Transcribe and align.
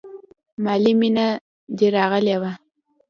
مالې 0.63 0.93
مينه 0.99 1.27
دې 1.77 1.87
راغلې 1.97 2.35
وه. 2.41 2.51